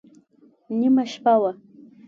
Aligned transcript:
نیمه 0.79 1.03
شپه 1.11 1.35
وه. 1.41 1.51